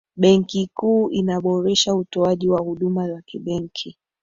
[0.15, 3.97] benki kuu inaboresha utoaji wa huduma za kibenki